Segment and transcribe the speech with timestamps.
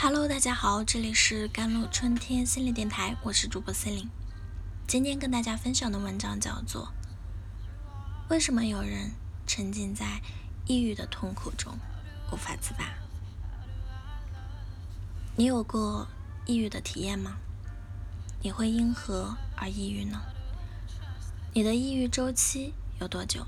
[0.00, 4.08] Hello，大家好，这里是甘露春天心理电台，我是主播森林。
[4.86, 6.92] 今天跟大家分享的文章叫做
[8.30, 9.10] 《为什么有人
[9.44, 10.22] 沉浸在
[10.66, 11.76] 抑郁的痛苦中
[12.30, 12.84] 无法自拔》。
[15.34, 16.06] 你有过
[16.46, 17.38] 抑郁的体验吗？
[18.40, 20.22] 你会因何而抑郁呢？
[21.52, 23.44] 你的抑郁周期有多久？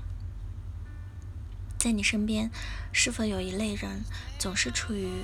[1.77, 2.51] 在你身边，
[2.91, 4.03] 是否有一类人
[4.37, 5.23] 总是处于？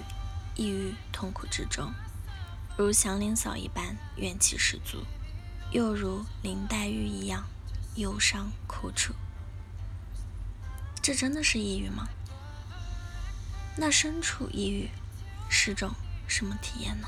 [0.58, 1.94] 抑郁痛苦之中，
[2.78, 5.06] 如祥林嫂一般怨气十足，
[5.72, 7.48] 又如林黛玉一样
[7.96, 9.14] 忧伤苦楚。
[11.02, 12.10] 这真的是抑郁吗？
[13.78, 14.90] 那身处抑郁
[15.48, 15.92] 是种
[16.28, 17.08] 什么体验呢？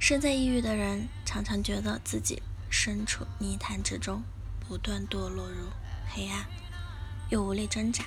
[0.00, 4.22] 身在抑郁的人常常觉得自己身处泥潭之中，
[4.66, 5.68] 不断堕落入
[6.08, 6.46] 黑暗，
[7.28, 8.04] 又无力挣扎，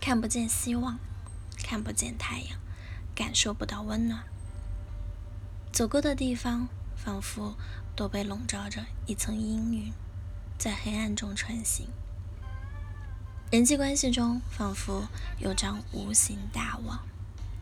[0.00, 0.98] 看不见希望。
[1.64, 2.58] 看不见太阳，
[3.14, 4.22] 感受不到温暖，
[5.72, 7.56] 走过的地方仿佛
[7.96, 9.92] 都被笼罩着一层阴云，
[10.58, 11.88] 在黑暗中穿行。
[13.50, 17.00] 人际关系中仿佛有张无形大网，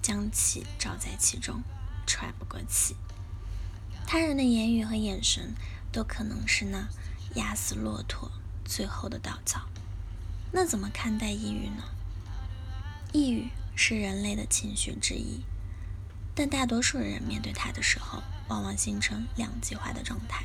[0.03, 1.63] 将其罩在其中，
[2.05, 2.97] 喘不过气。
[4.05, 5.55] 他人的言语和眼神
[5.93, 6.89] 都可能是那
[7.37, 8.33] 压死骆驼
[8.65, 9.69] 最后的稻草。
[10.51, 11.85] 那怎么看待抑郁呢？
[13.13, 13.49] 抑郁。
[13.75, 15.41] 是人类的情绪之一，
[16.35, 20.45] 但大多数人面对它的时候，往往形成两极化的状态：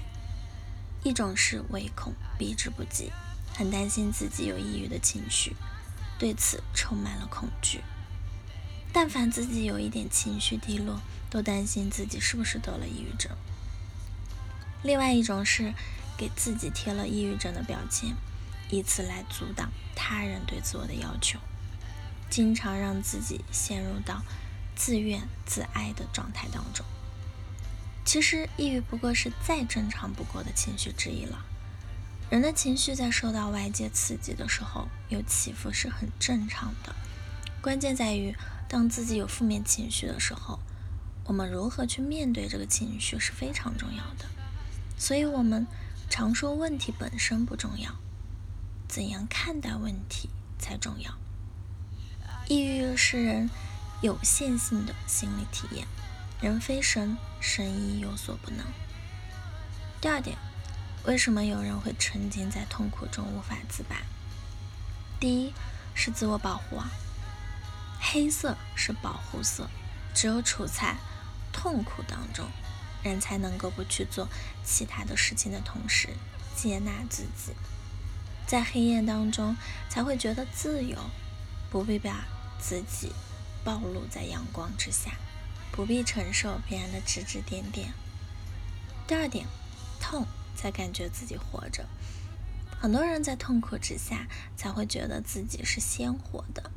[1.03, 3.11] 一种是唯恐避之不及，
[3.53, 5.55] 很担心自己有抑郁的情绪，
[6.17, 7.81] 对此充满了恐惧；
[8.91, 13.31] 但凡自己有一点情绪低落，都担心自己是不是得了抑郁症。
[14.83, 15.73] 另外一种是
[16.17, 18.15] 给自己贴了抑郁症的标签，
[18.69, 21.39] 以此来阻挡他人对自我的要求。
[22.29, 24.23] 经常让自己陷入到
[24.75, 26.85] 自怨自哀的状态当中。
[28.05, 31.45] 其实，抑郁不过是再正常不过的情绪之一了。
[32.29, 36.95] 人的情绪在受到外界刺激的时候有起伏是很正常的。
[37.61, 38.35] 关键在于，
[38.69, 40.59] 当自己有负面情绪的时候，
[41.25, 44.25] 我们如何去面对这个情绪是非常重要的。
[44.97, 45.67] 所以，我们
[46.09, 47.95] 常说问题本身不重要，
[48.87, 51.17] 怎样看待问题才重要。
[52.49, 53.49] 抑郁是人
[54.01, 55.85] 有限性的心理体验，
[56.39, 58.65] 人非神，神亦有所不能。
[59.99, 60.37] 第二点，
[61.03, 63.97] 为什么有人会沉浸在痛苦中无法自拔？
[65.19, 65.53] 第一
[65.93, 66.89] 是自我保护啊，
[67.99, 69.69] 黑色是保护色，
[70.15, 70.95] 只有处在
[71.51, 72.45] 痛苦当中，
[73.03, 74.29] 人才能够不去做
[74.63, 76.07] 其他的事情的同时
[76.55, 77.51] 接纳自己，
[78.45, 79.57] 在黑夜当中
[79.89, 80.97] 才会觉得自由，
[81.69, 82.23] 不必把。
[82.59, 83.11] 自己
[83.63, 85.11] 暴露在阳光之下，
[85.71, 87.93] 不必承受别人的指指点点。
[89.07, 89.45] 第二点，
[89.99, 90.25] 痛
[90.55, 91.85] 才感觉自己活着。
[92.79, 96.71] 很多人在痛苦之下才会觉得自己是鲜活的，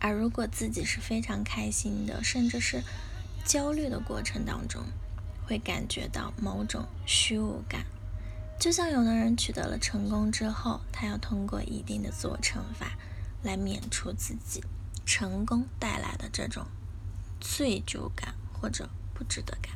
[0.00, 2.82] 而如果自己是非常开心的，甚至是
[3.44, 4.82] 焦虑的过程当中，
[5.46, 7.84] 会感觉到某种虚无感。
[8.58, 12.98] 就像有的人取得了成功之后，他要通过一定的自我惩罚
[13.44, 14.64] 来免除自己。
[15.08, 16.66] 成功带来的这种
[17.40, 19.72] 罪疚感或者不值得感，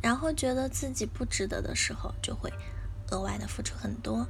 [0.00, 2.50] 然后觉得自己不值得的时候，就会
[3.10, 4.26] 额外的付出很多，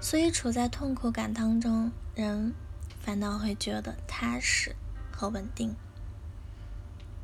[0.00, 2.52] 所以处在痛苦感当中，人
[3.00, 4.74] 反倒会觉得踏实
[5.12, 5.76] 和稳定。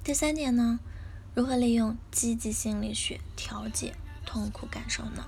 [0.04, 0.78] 第三点呢，
[1.34, 5.26] 如何利用积极心理学调节痛苦感受呢？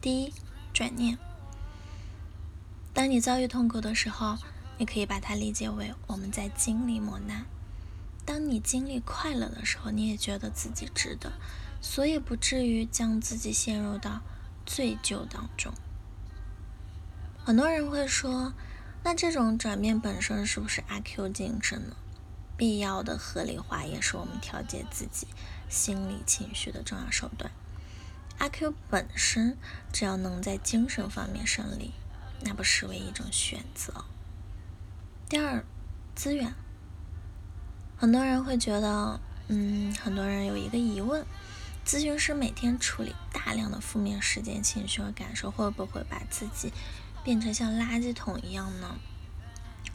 [0.00, 0.32] 第一，
[0.72, 1.18] 转念。
[2.94, 4.38] 当你遭遇痛苦的时候。
[4.78, 7.46] 你可以把它理解为我们在经历磨难。
[8.24, 11.32] 当你经历快乐的时候，你也觉得自己值得，
[11.80, 14.20] 所以不至于将自己陷入到
[14.66, 15.72] 罪疚当中。
[17.44, 18.52] 很多人会说，
[19.04, 21.96] 那这种转变本身是不是阿 Q 精神呢？
[22.56, 25.28] 必要的合理化也是我们调节自己
[25.68, 27.52] 心理情绪的重要手段。
[28.38, 29.56] 阿 Q 本身
[29.92, 31.92] 只要能在精神方面胜利，
[32.40, 34.04] 那不失为一种选择。
[35.28, 35.64] 第二，
[36.14, 36.54] 资源。
[37.96, 39.18] 很多人会觉得，
[39.48, 41.26] 嗯，很多人有一个疑问：
[41.84, 46.72] 咨询师每天处理大量的负面事件、情绪和感受，会不会把自己
[47.24, 48.98] 变成像垃圾桶一样呢？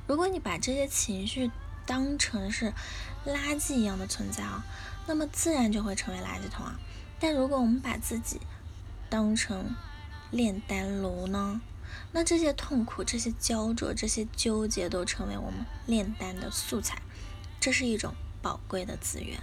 [0.06, 1.50] 如果你把这些情绪
[1.86, 2.74] 当成是
[3.26, 4.66] 垃圾一样的存在啊，
[5.08, 6.78] 那么自然就会成为垃圾桶啊。
[7.22, 8.42] 但如果我们把自己
[9.10, 9.74] 当成
[10.30, 11.62] 炼丹炉呢？
[12.12, 17.02] 那这些痛苦、这些焦灼、这些纠结，都成为我们炼丹的素材，
[17.60, 19.40] 这是一种宝贵的资源。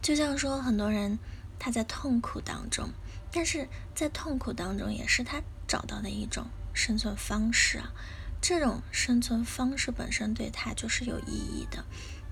[0.00, 1.18] 就像说，很多人
[1.58, 2.90] 他在痛苦当中，
[3.32, 7.92] 但是在痛苦当中也是他找到的一种生存方式啊。
[8.40, 11.84] 这种生存方式本身对他就是有意义的。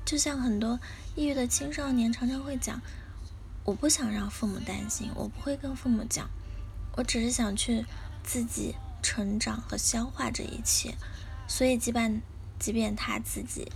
[0.05, 0.78] 就像很多
[1.17, 2.81] 抑郁的青少年常常会讲
[3.67, 6.31] ：“我不想让父母担心，我不会跟父母讲，
[6.96, 7.84] 我只是想去
[8.23, 10.96] 自己成长和消化这一切。”
[11.46, 12.20] 所以，即便
[12.58, 13.70] 即便他自己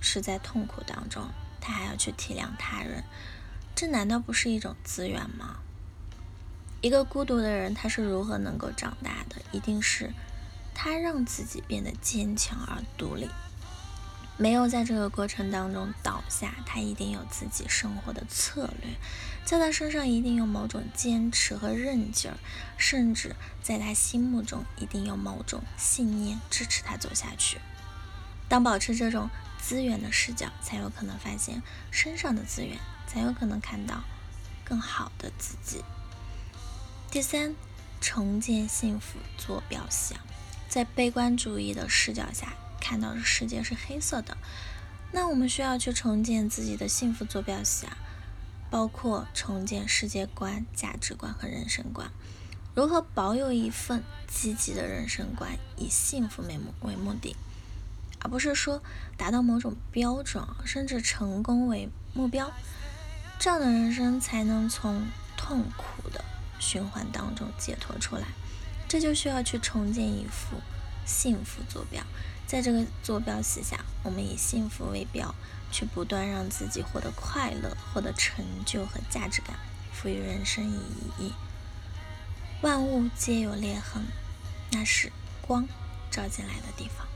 [0.00, 1.28] 是在痛苦当中，
[1.60, 3.04] 他还要去体谅他人，
[3.74, 5.58] 这难道不是一种资源吗？
[6.80, 9.36] 一个孤独的人，他是如何能够长大的？
[9.52, 10.14] 一定是
[10.74, 13.28] 他让自己变得坚强而独立，
[14.40, 16.54] 没有在这个过程当中倒下。
[16.66, 18.96] 他一定有自己生活的策略，
[19.44, 22.38] 在他身上一定有某种坚持和韧劲儿，
[22.76, 27.58] 甚至在他心目中一定有某种信念支持他走下去。
[28.48, 29.30] 当保持这种。
[29.62, 34.02] 资源的视角，才有可能发现身上的资源，才有可能看到
[34.64, 35.84] 更好的自己。
[37.10, 37.54] 第三，
[38.00, 40.14] 重建幸福坐标系。
[40.66, 44.36] 在悲观主义的视角下，看到的世界是黑色的。
[45.12, 47.96] 那我们需要去重建自己的幸福坐标系啊，
[48.70, 52.10] 包括重建世界观、价值观和人生观。
[52.74, 57.36] 如何保有一份积极的人生观，以幸福为目为目的？
[58.20, 58.82] 而不是说
[59.16, 62.52] 达到某种标准，甚至成功为目标，
[63.38, 66.24] 这样的人生才能从痛苦的
[66.58, 68.28] 循环当中解脱出来。
[68.86, 70.56] 这就需要去重建一副
[71.04, 72.02] 幸福坐标，
[72.46, 75.34] 在这个坐标系下，我们以幸福为标，
[75.70, 79.56] 去不断让自己获得快乐、获得成就和价值感，
[79.92, 80.80] 赋予人生意
[81.18, 81.32] 义。
[82.62, 84.04] 万物皆有裂痕，
[84.72, 85.10] 那是
[85.40, 85.66] 光
[86.10, 87.06] 照进来的地方。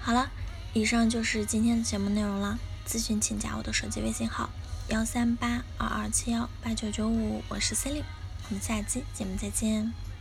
[0.00, 0.30] 好了，
[0.74, 2.58] 以上就是今天的节目内容了。
[2.86, 4.50] 咨询请加我的手机微信号：
[4.88, 8.06] 幺三八二二七幺八九九五，我是 c e l i n e
[8.50, 10.13] 我们下期节目再见。